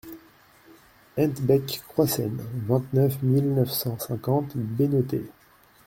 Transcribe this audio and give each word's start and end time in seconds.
Hent 1.15 1.41
Bec 1.43 1.83
Kroissen, 1.87 2.35
vingt-neuf 2.67 3.21
mille 3.21 3.53
neuf 3.53 3.69
cent 3.69 3.99
cinquante 3.99 4.57
Bénodet 4.57 5.27